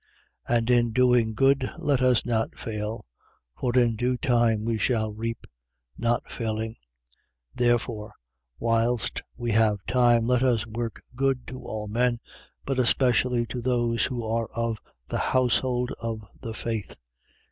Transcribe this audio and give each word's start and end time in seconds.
6:9. 0.49 0.57
And 0.57 0.69
in 0.71 0.91
doing 0.93 1.33
good, 1.35 1.69
let 1.77 2.01
us 2.01 2.25
not 2.25 2.57
fail. 2.57 3.05
For 3.59 3.77
in 3.77 3.95
due 3.95 4.17
time 4.17 4.65
we 4.65 4.79
shall 4.79 5.13
reap, 5.13 5.45
not 5.95 6.31
failing. 6.31 6.71
6:10. 6.71 6.75
Therefore, 7.53 8.13
whilst 8.57 9.21
we 9.37 9.51
have 9.51 9.85
time, 9.85 10.25
let 10.25 10.41
us 10.41 10.65
work 10.65 11.03
good 11.15 11.45
to 11.49 11.59
all 11.61 11.87
men, 11.87 12.17
but 12.65 12.79
especially 12.79 13.45
to 13.45 13.61
those 13.61 14.05
who 14.05 14.25
are 14.27 14.47
of 14.55 14.79
the 15.07 15.19
household 15.19 15.91
of 16.01 16.25
the 16.41 16.55
faith. 16.55 16.95